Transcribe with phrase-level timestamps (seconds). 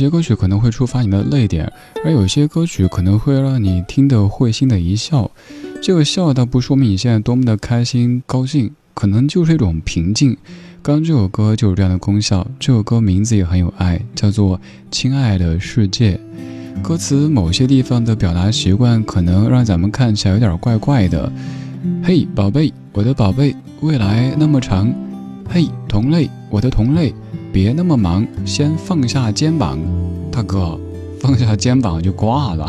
[0.00, 1.72] 些歌曲可能会触发你的泪点，
[2.04, 5.30] 而有些歌曲可能会让你听得会心的一笑。
[5.80, 10.36] 这个笑倒不说明你现在多么的开心高兴，可能就是一种平静。
[10.82, 12.46] 刚刚这首歌就有这样的功效。
[12.58, 14.58] 这首歌名字也很有爱，叫做
[14.90, 16.18] 《亲爱的世界》。
[16.82, 21.30] 歌词某些地方的表达习惯可能让咱们看起来有点怪怪的。
[22.02, 24.90] 嘿，宝贝，我的宝贝，未来那么长。
[25.48, 27.14] 嘿，同类，我的同类。
[27.52, 29.78] 别那么忙，先放下肩膀，
[30.30, 30.78] 大哥，
[31.20, 32.68] 放下肩膀就挂了。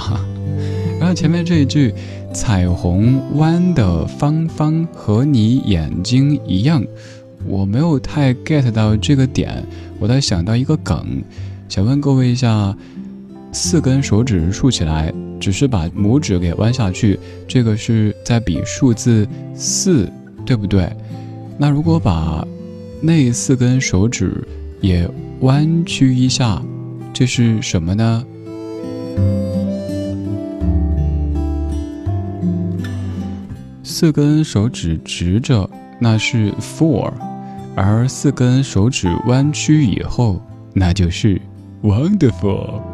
[1.00, 1.94] 然后前面这一句
[2.34, 6.84] “彩虹弯的方方和你眼睛一样”，
[7.46, 9.64] 我没有太 get 到这个点。
[10.00, 11.24] 我在想到一个梗，
[11.70, 12.76] 想问各位一下：
[13.52, 20.12] 四根手指竖起来，只是把拇指给弯下去，这个是在比数字四，
[20.44, 20.92] 对不对？
[21.58, 22.46] 那如果把
[23.02, 24.48] 那四根手指
[24.80, 25.10] 也
[25.40, 26.62] 弯曲一下，
[27.12, 28.24] 这是什么呢？
[33.84, 35.68] 四根手指直着，
[36.00, 37.12] 那是 four，
[37.76, 40.40] 而四根手指弯曲以后，
[40.74, 41.42] 那就是
[41.82, 42.91] wonderful。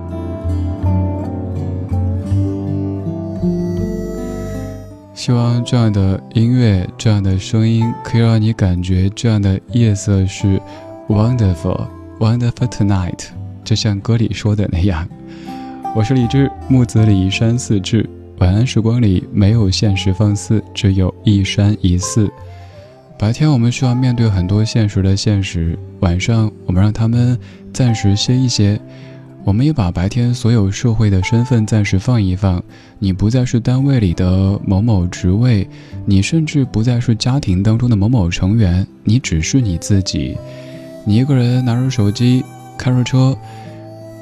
[5.28, 10.58] 希望这样的音乐，这样的声音，可以让你感觉这样的夜色是
[11.10, 13.26] wonderful，wonderful tonight，
[13.62, 15.06] 就像歌里说的那样。
[15.94, 18.10] 我是李志，木子李山寺志。
[18.38, 22.32] 晚安时光里没有现实放肆，只有一山一寺。
[23.20, 27.38] 白天我们需要面对很多现实的现实，晚上我们让他们
[27.74, 28.80] 暂时歇一歇。
[29.48, 32.62] 我们也把白天所有社会的身份暂时放一放，
[33.00, 35.66] 你不再是单位里的某某职位，
[36.06, 40.36] 你甚至不再是家庭当中的某某成员，你只是你自己。
[41.06, 42.44] 你一个人拿着手机，
[42.78, 43.38] 开着车，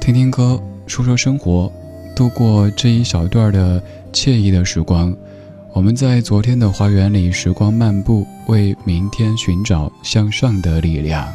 [0.00, 1.72] 听听歌，说说生活，
[2.14, 3.82] 度过这一小段的
[4.12, 5.12] 惬意的时光。
[5.72, 11.26] 我们在昨天的花园里时光漫步，为明天寻找向上的力量。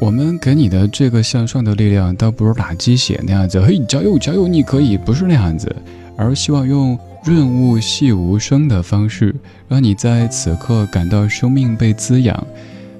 [0.00, 5.76] 我们给你的这个向上的力量，倒不是打鸡血那样子，嘿，加油加油，你可以，不是那样子，
[6.16, 9.34] 而希望用润物细无声的方式，
[9.68, 12.46] 让你在此刻感到生命被滋养，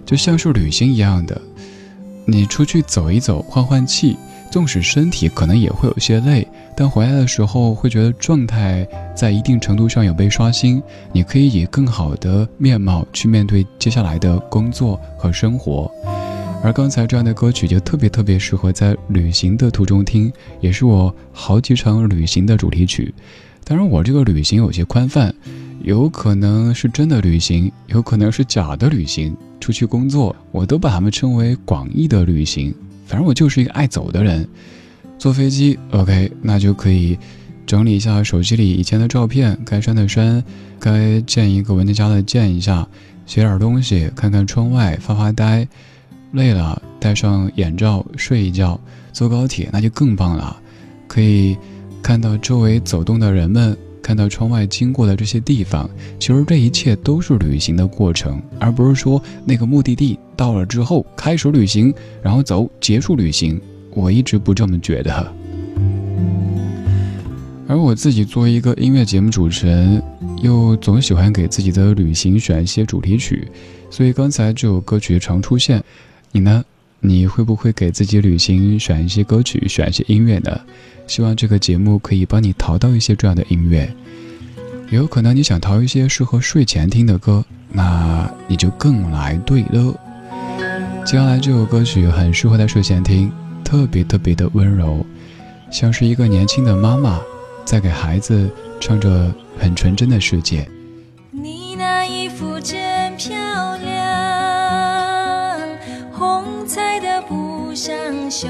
[0.04, 1.40] 就像是旅行一样的，
[2.26, 4.18] 你出去走一走，换换气，
[4.50, 8.86] 纵使身体可能也会有些累，但回来的时候会觉得状态
[9.16, 10.82] 在一定程度上有被刷新，
[11.12, 15.90] 你可以以更好的面貌去面对接下来的工作和生活。
[16.62, 20.30] 而刚才这样的歌曲就特别特别适合在旅行的途中听，
[20.60, 23.14] 也是我好几场旅行的主题曲。
[23.64, 25.34] 当然，我这个旅行有些宽泛，
[25.82, 29.36] 有可能是真的旅行，有可能是假的旅行。
[29.58, 32.74] 出去工作，我都把它们称为广义的旅行。
[33.06, 34.46] 反正我就是一个爱走的人。
[35.18, 37.18] 坐飞机，OK，那就可以
[37.66, 40.42] 整理一下手机里以前的照片，该删的删，
[40.78, 42.86] 该建一个文件夹的建一下，
[43.26, 45.66] 写点东西，看看窗外，发发呆。
[46.32, 48.80] 累了，戴上眼罩睡一觉。
[49.12, 50.56] 坐高铁那就更棒了，
[51.08, 51.58] 可以
[52.00, 55.90] 看到周围走动的人们，看到窗外经过的这些地方。
[56.18, 61.92] 其实这一切都是旅行的过程，而不是说那个目的地到了之后开始旅行，
[62.22, 63.60] 然后走结束旅行。
[63.92, 65.32] 我一直不这么觉得。
[67.66, 70.00] 而我自己作为一个音乐节目主持人，
[70.40, 73.48] 又总喜欢给自己的旅行选一些主题曲，
[73.90, 75.82] 所以刚才这首歌曲常出现。
[76.32, 76.64] 你呢？
[77.00, 80.60] 你会不会给自己旅行选一些歌曲，选一些音乐呢？
[81.06, 83.92] 希望这个节目可以帮你淘到一些这样的音乐。
[84.90, 89.94] 也有可能你想淘一些适合睡前听的歌，那你就更来对了。
[91.04, 93.32] 接下来这首歌曲很适合在睡前听，
[93.64, 95.04] 特别特别的温柔，
[95.70, 97.20] 像是一个年轻的妈妈
[97.64, 98.48] 在给孩子
[98.78, 100.68] 唱着很纯真的世界。
[101.30, 102.60] 你那衣服
[107.82, 107.96] 上
[108.30, 108.46] 绣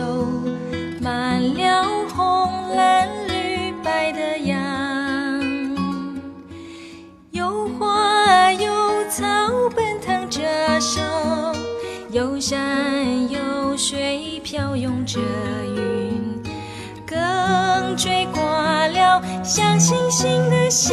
[1.00, 4.58] 满了红蓝绿白的样，
[7.30, 8.68] 有花有
[9.08, 9.24] 草
[9.72, 10.40] 奔腾着
[10.80, 11.00] 手，
[12.10, 15.20] 有山有水飘涌着
[15.76, 16.42] 云，
[17.06, 20.92] 更追挂了像星星的笑。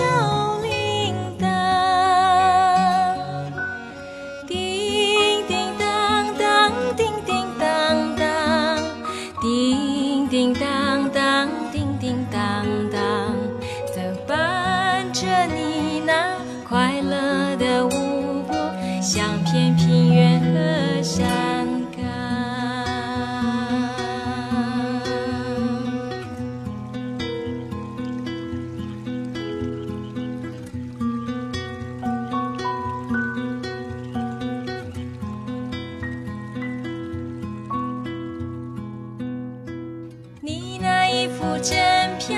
[41.59, 41.75] 真
[42.19, 42.35] 漂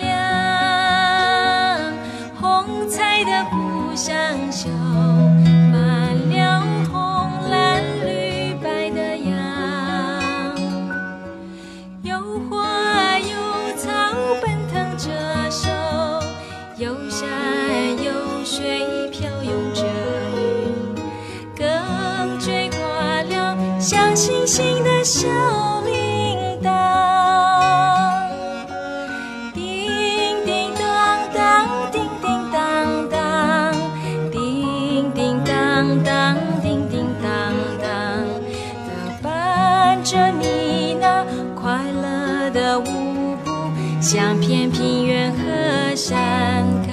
[0.00, 0.12] 亮
[2.40, 4.14] 红彩的故乡
[4.50, 4.70] 秀
[44.52, 46.92] 片平原和山岗。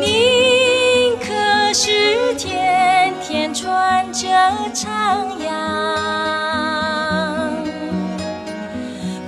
[0.00, 0.08] 宁
[1.20, 4.26] 可是天天穿着
[4.72, 5.52] 长阳，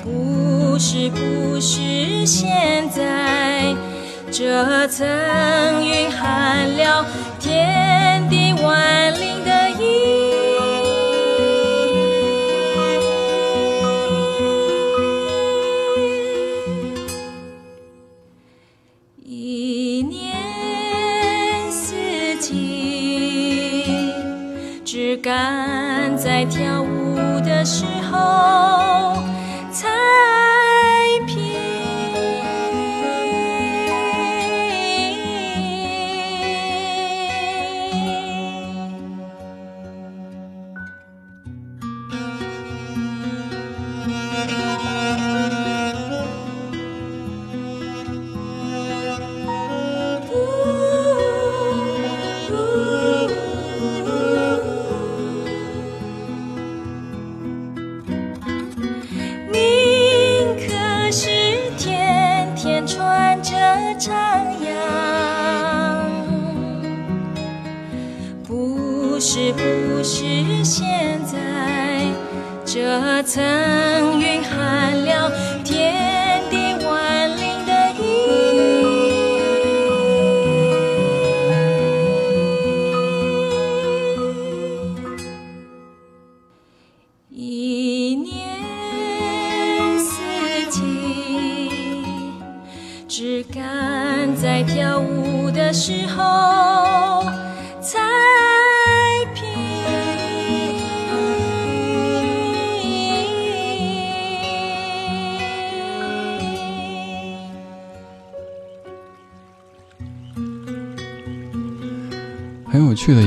[0.02, 3.76] 不是不是现在
[4.32, 5.06] 这层
[5.84, 6.07] 云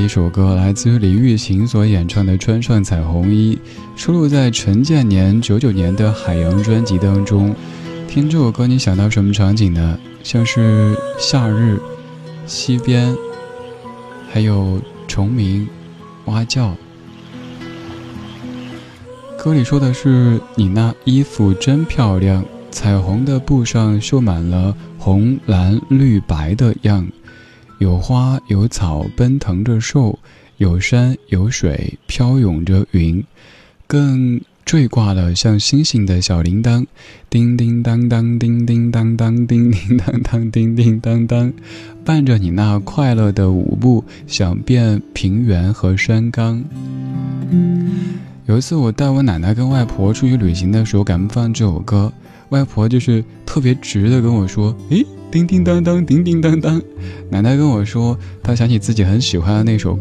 [0.01, 3.55] 一首歌，来自于李玉琴所演唱的《穿上彩虹衣》，
[3.95, 7.55] 收录在陈建年九九年的《海洋》专辑当中。
[8.07, 9.99] 听这首歌，你想到什么场景呢？
[10.23, 11.79] 像是夏日、
[12.47, 13.15] 溪边，
[14.31, 15.67] 还有虫鸣、
[16.25, 16.75] 蛙叫。
[19.37, 27.07] 歌里说的是：“你那衣服真漂亮，彩虹的布上绣满了红、蓝、绿、白的样。”
[27.81, 30.19] 有花有草奔腾着兽，
[30.57, 33.23] 有山有水飘涌着云，
[33.87, 36.85] 更坠挂了像星星的小铃铛，
[37.27, 41.51] 叮叮当当，叮叮当当，叮叮当当，叮叮当当，
[42.05, 46.63] 伴着你那快乐的舞步，响遍平原和山冈。
[48.45, 52.13] 有一次，我带我奶奶跟外婆出去旅行的时候，给他们放这首歌，
[52.51, 56.81] 外婆就是特别直的跟我说：“诶。”叮叮当当，叮叮当当。
[57.29, 59.97] 奶奶跟我说，她想起自己很喜欢的那首《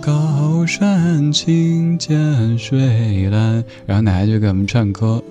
[0.00, 5.22] 高山青涧水蓝》，然后奶奶就给我们唱歌。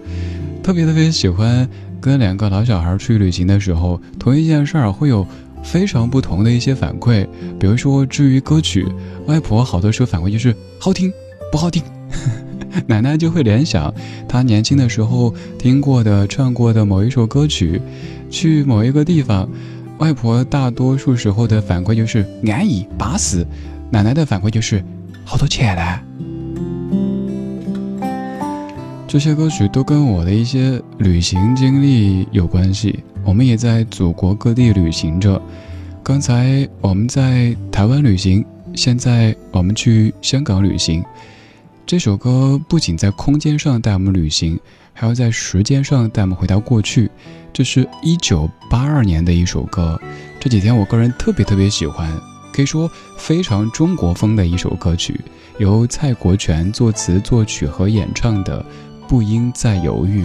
[0.63, 1.67] 特别特别喜欢
[1.99, 5.27] 跟两个老小孩出去旅行的时候，同一件事儿会有
[5.61, 7.27] 非常不同的一些反馈。
[7.59, 8.87] 比如说，至于歌曲，
[9.25, 11.11] 外婆好多时候反馈就是好听
[11.51, 11.83] 不好听，
[12.87, 13.93] 奶奶就会联想
[14.27, 17.81] 她年轻的时候听过的、唱过的某一首歌曲。
[18.29, 19.49] 去某一个地方，
[19.97, 23.45] 外婆大多数时候的反馈就是安逸巴适，
[23.89, 24.81] 奶奶的反馈就是
[25.25, 25.99] 好多钱呢。
[29.05, 33.03] 这些歌曲都跟我的一些旅行经历有关系。
[33.25, 35.41] 我们也在祖国各地旅行着。
[36.01, 41.03] 刚才我们在台湾旅行，现在我们去香港旅行。
[41.91, 44.57] 这首歌不仅在空间上带我们旅行，
[44.93, 47.12] 还要在时间上带我们回到过去。
[47.51, 50.00] 这是一九八二年的一首歌，
[50.39, 52.10] 这几天我个人特别特别喜欢，
[52.53, 55.19] 可以说非常中国风的一首歌曲，
[55.60, 58.65] 由蔡国权作词作曲和演唱的
[59.10, 60.24] 《不应再犹豫》。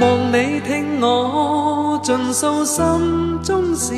[0.00, 2.84] 望你听我尽诉心
[3.42, 3.92] 中事，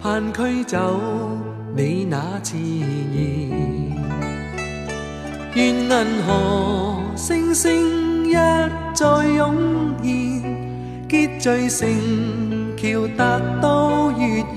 [0.00, 1.00] 盼驱走
[1.76, 3.91] 你那痴意。
[5.54, 5.90] 愿银
[6.26, 8.32] 河星星一
[8.94, 9.06] 再
[9.36, 9.54] 涌
[10.02, 10.42] 现，
[11.06, 14.54] 结聚成桥达到月儿。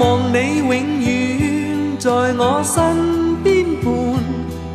[0.00, 0.68] 望你永
[1.00, 3.86] 远在我身边伴，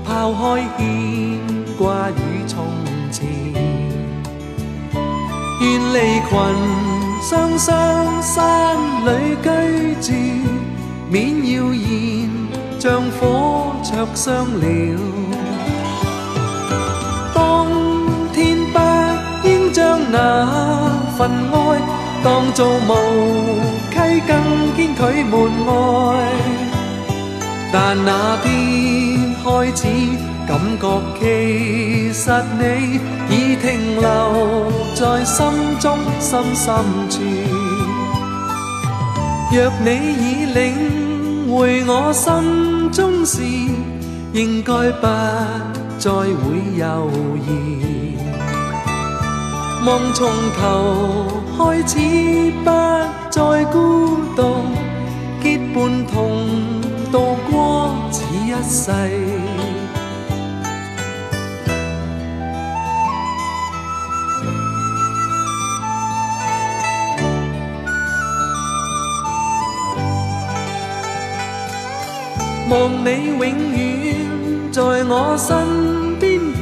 [0.06, 1.38] 抛开牵
[1.78, 2.66] 挂与从
[3.12, 3.28] 前。
[5.60, 6.32] 愿离群
[7.22, 7.68] 双双
[8.22, 9.48] 山里居
[10.00, 10.14] 住，
[11.12, 12.33] 免谣言。
[12.84, 14.66] 像火灼伤了。
[17.34, 17.66] 当
[18.34, 20.20] 天不应将那
[21.18, 21.56] 份爱
[22.26, 22.92] 当做无
[23.90, 23.96] 稽，
[24.28, 24.36] 更
[24.76, 25.34] 坚拒门
[25.66, 25.72] 外。
[27.72, 29.82] 但那天开始
[30.46, 30.84] 感觉，
[31.18, 33.00] 其实你
[33.30, 34.06] 已停留
[34.94, 35.40] 在心
[35.80, 36.76] 中深深
[37.10, 37.22] 处。
[39.54, 39.88] 若你
[40.20, 40.60] 已领
[41.56, 43.44] 回我心中事，
[44.34, 45.08] 应该不
[46.00, 46.26] 再会
[46.76, 47.12] 犹
[47.48, 48.18] 豫。
[49.86, 52.72] 望从头开始，不
[53.30, 54.66] 再孤独，
[55.44, 56.48] 结伴同
[57.12, 58.92] 度过此一世。
[72.74, 73.78] 望你永远
[74.72, 76.62] 在我身边伴，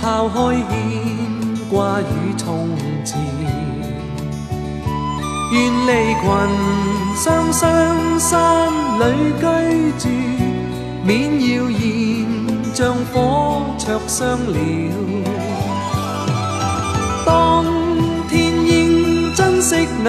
[0.00, 0.72] 抛开牵
[1.68, 2.70] 挂与从
[3.04, 3.18] 前，
[5.50, 5.56] 愿
[5.88, 6.22] 离群
[7.16, 7.60] 双双
[8.20, 8.30] 山
[9.00, 9.02] 里
[9.40, 9.42] 居
[9.98, 10.06] 住，
[11.04, 11.10] 免
[11.50, 11.76] 谣言
[12.72, 13.16] 像火
[13.76, 14.56] 灼伤了。
[17.26, 17.64] 当
[18.28, 20.06] 天应珍惜那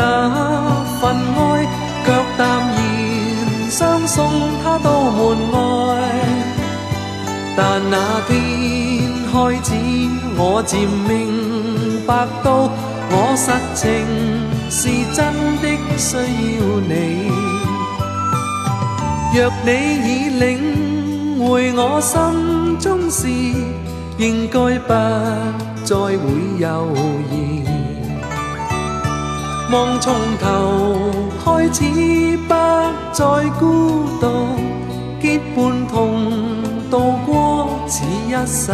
[1.01, 1.65] 份爱，
[2.05, 2.47] 却淡
[2.77, 2.88] 然
[3.69, 4.29] 相送
[4.63, 4.79] 他。
[4.79, 5.57] 到门外，
[7.57, 8.31] 但那天
[9.29, 9.75] 开始，
[10.37, 12.71] 我渐明白到，
[13.11, 13.83] 我实情
[14.71, 15.17] 是真
[15.61, 15.65] 的
[15.97, 16.15] 需
[16.57, 17.29] 要你。
[19.35, 19.69] 若你
[20.07, 20.09] 已
[20.39, 20.43] 领
[21.45, 23.27] 会我心中事，
[24.17, 24.93] 应该不
[25.83, 26.17] 再会
[26.57, 26.67] 犹
[27.31, 27.68] 豫。
[29.71, 31.11] 望从头
[31.43, 32.53] 开始，不
[33.13, 34.25] 再孤独。
[35.21, 36.23] 结伴同
[36.89, 38.71] 度过此一世，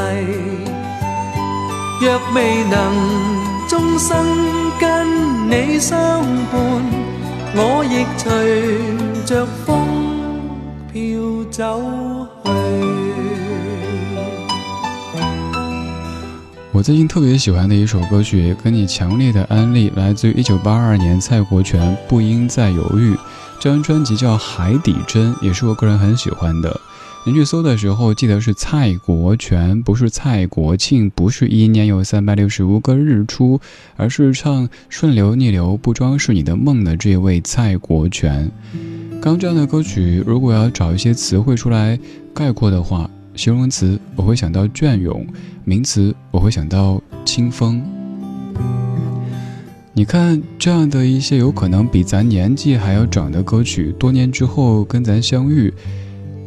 [2.00, 2.78] 若未能
[3.68, 4.16] 终生
[4.80, 5.98] 跟你相
[6.52, 6.56] 伴，
[7.56, 9.76] 我亦随着风
[10.94, 11.82] 飘走
[12.46, 12.95] 去。
[16.86, 23.16] 最近特别喜欢的一首歌曲，跟你强烈的安利，来自于一九八二年蔡国权《不应再犹豫》。
[23.60, 26.80] 这张专辑叫《海底针》，也是我个人很喜欢的。
[27.26, 33.60] 您去搜的时候，记得是蔡国权，不是蔡国庆，不是一年有三百六十五个日出，
[33.96, 38.52] 而是唱《顺流逆流不装是你的梦》的这位蔡国权。
[39.20, 42.00] 刚这样的歌曲，如果要找一些词汇出来
[42.32, 45.26] 概括的话，形容词我会想到隽永，
[45.64, 47.82] 名词我会想到清风。
[49.94, 55.74] 你看，这样的一些有可能比咱年纪还要长的歌曲，多年之后跟咱相遇，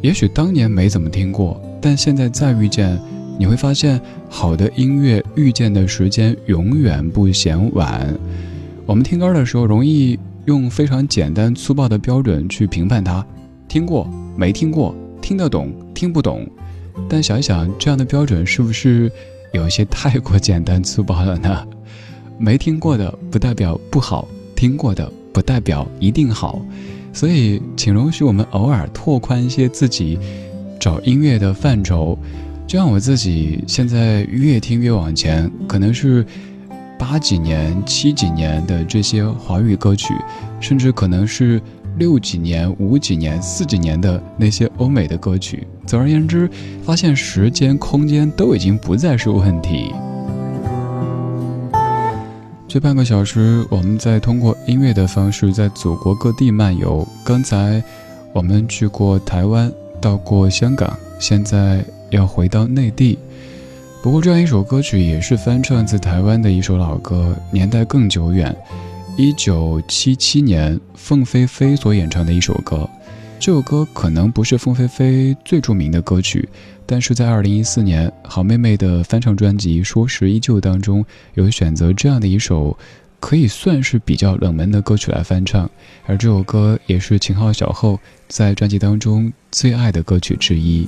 [0.01, 2.99] 也许当年没怎么听过，但现在再遇见，
[3.39, 3.99] 你会发现，
[4.29, 8.15] 好的音乐遇见的时间永远不嫌晚。
[8.85, 13.25] 我们听歌的时候，容易用非常简单粗暴的标准去评判它，
[13.67, 16.47] 听过没听过，听得懂听不懂。
[17.07, 19.11] 但想一想，这样的标准是不是
[19.53, 21.67] 有一些太过简单粗暴了呢？
[22.37, 26.61] 没听过的不代表不好，听过的不代表一定好，
[27.11, 30.17] 所以请容许我们偶尔拓宽一些自己
[30.79, 32.17] 找音乐的范畴。
[32.67, 36.23] 就像我自己现在越听越往前，可能是
[36.99, 40.13] 八几年、七几年的这些华语歌曲，
[40.59, 41.59] 甚至可能是
[41.99, 45.67] 六几年、五几年、四几年的那些欧美的歌曲。
[45.85, 46.49] 总而言之，
[46.81, 49.93] 发现时间、空间都已经不再是问题。
[52.67, 57.05] 这半个小时，我们在通过音乐的方式在祖国各地漫游。
[57.23, 57.83] 刚才
[58.31, 63.19] 我们去过台湾，到过香港，现在要回到内地。
[64.01, 68.55] 不过，这样一首歌曲也是翻唱自台湾的一首老歌，年代更久远，
[69.19, 72.89] 一九七七年凤飞飞所演唱的一首歌。
[73.37, 76.47] 这首歌可能不是凤飞飞最著名的歌曲。
[76.85, 82.77] 但是在二零一四年，好妹妹的翻唱专辑《说时依旧》当中，有选择这样的一首，
[83.19, 85.69] 可以算是比较冷门的歌曲来翻唱，
[86.05, 90.87] 而这首歌也是秦昊小后在专辑当中最爱的歌曲之一，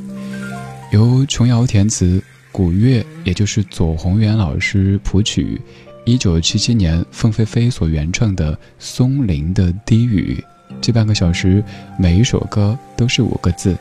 [0.94, 5.60] 由琼瑶填词，古月也就是左宏元老师谱曲，
[6.06, 10.44] 一九七七年凤飞飞所原创的《松林的低语》，
[10.82, 11.64] 这半个小时
[11.98, 13.78] 每一首歌都是五个字：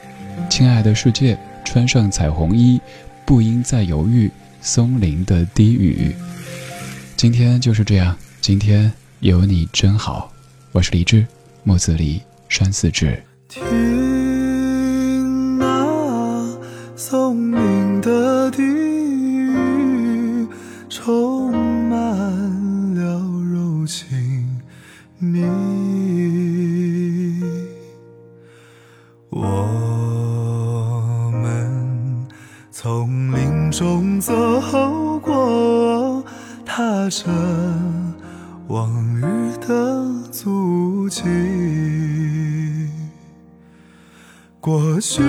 [0.49, 1.39] 亲爱的世界。
[1.63, 2.81] 穿上彩虹衣，
[3.25, 4.29] 不应再犹豫。
[4.61, 6.13] 松林的低语。
[7.17, 10.33] 今天就是这样，今天有你真好。
[10.73, 11.25] 我是李志，
[11.63, 13.23] 木子李，山寺志。
[13.47, 13.63] 听
[15.61, 16.59] 啊，
[16.97, 20.49] 松林的低语，
[20.89, 21.70] 充满
[22.95, 23.21] 了
[23.53, 24.61] 柔情
[25.19, 27.43] 蜜意。
[29.31, 29.41] 我
[31.33, 32.29] 们
[32.71, 34.35] 从林中走
[35.21, 36.23] 过，
[36.65, 37.25] 踏着
[38.69, 41.23] 往日的足迹。
[44.61, 45.23] 过去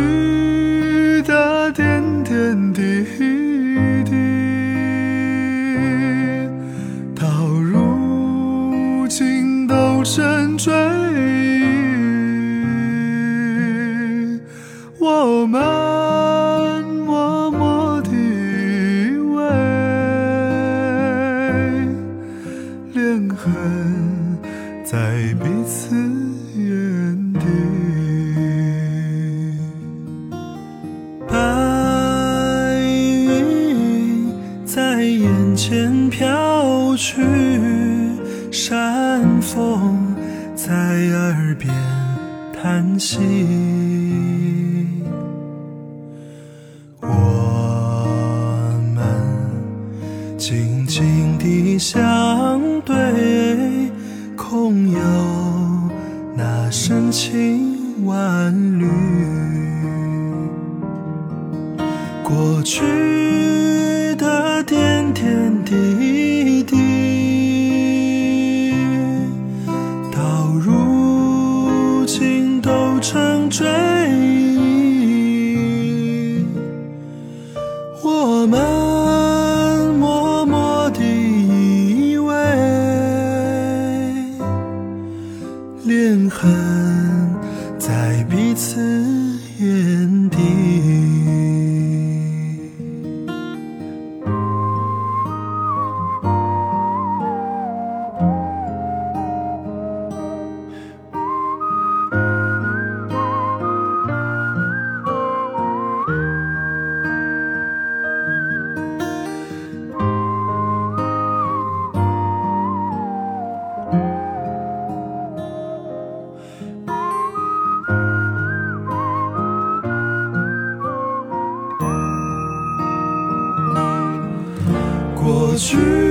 [125.51, 126.11] 过去。